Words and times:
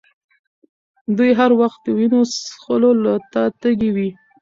دوی 1.17 1.31
هر 1.39 1.51
وخت 1.61 1.83
وینو 1.97 2.21
څښلو 2.33 3.13
ته 3.33 3.41
تږي 3.61 3.89
وي. 3.95 4.09